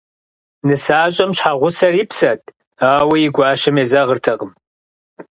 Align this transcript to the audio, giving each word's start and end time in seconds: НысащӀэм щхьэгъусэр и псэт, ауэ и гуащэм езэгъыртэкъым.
НысащӀэм 0.67 1.31
щхьэгъусэр 1.37 1.93
и 2.03 2.05
псэт, 2.09 2.41
ауэ 2.89 3.15
и 3.25 3.29
гуащэм 3.35 3.75
езэгъыртэкъым. 3.83 4.51